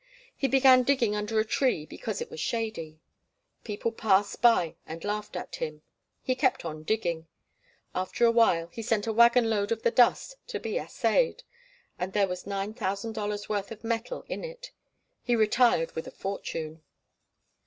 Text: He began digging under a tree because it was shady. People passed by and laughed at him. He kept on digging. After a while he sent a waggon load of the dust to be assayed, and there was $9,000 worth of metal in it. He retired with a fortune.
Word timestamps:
He 0.35 0.47
began 0.47 0.81
digging 0.81 1.15
under 1.15 1.39
a 1.39 1.45
tree 1.45 1.85
because 1.85 2.21
it 2.21 2.31
was 2.31 2.39
shady. 2.39 2.99
People 3.63 3.91
passed 3.91 4.41
by 4.41 4.75
and 4.87 5.03
laughed 5.03 5.35
at 5.35 5.57
him. 5.57 5.83
He 6.23 6.33
kept 6.33 6.65
on 6.65 6.81
digging. 6.81 7.27
After 7.93 8.25
a 8.25 8.31
while 8.31 8.65
he 8.73 8.81
sent 8.81 9.05
a 9.05 9.13
waggon 9.13 9.47
load 9.47 9.71
of 9.71 9.83
the 9.83 9.91
dust 9.91 10.37
to 10.47 10.59
be 10.59 10.79
assayed, 10.79 11.43
and 11.99 12.13
there 12.13 12.27
was 12.27 12.45
$9,000 12.45 13.47
worth 13.47 13.71
of 13.71 13.83
metal 13.83 14.23
in 14.27 14.43
it. 14.43 14.71
He 15.21 15.35
retired 15.35 15.91
with 15.91 16.07
a 16.07 16.11
fortune. 16.11 16.81